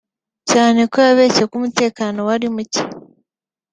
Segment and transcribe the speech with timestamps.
[0.51, 2.81] cyane ko yabeshye ko umutekano we ari muke